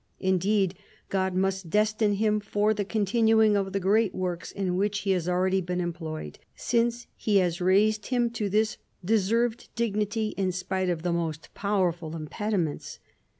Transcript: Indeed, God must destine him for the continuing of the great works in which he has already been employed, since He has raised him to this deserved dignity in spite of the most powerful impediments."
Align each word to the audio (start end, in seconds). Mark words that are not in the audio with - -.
Indeed, 0.19 0.73
God 1.09 1.35
must 1.35 1.69
destine 1.69 2.13
him 2.15 2.39
for 2.39 2.73
the 2.73 2.83
continuing 2.83 3.55
of 3.55 3.71
the 3.71 3.79
great 3.79 4.15
works 4.15 4.51
in 4.51 4.75
which 4.75 5.01
he 5.01 5.11
has 5.11 5.29
already 5.29 5.61
been 5.61 5.79
employed, 5.79 6.39
since 6.55 7.05
He 7.15 7.37
has 7.37 7.61
raised 7.61 8.07
him 8.07 8.31
to 8.31 8.49
this 8.49 8.77
deserved 9.05 9.69
dignity 9.75 10.29
in 10.37 10.53
spite 10.53 10.89
of 10.89 11.03
the 11.03 11.13
most 11.13 11.53
powerful 11.53 12.15
impediments." 12.15 12.97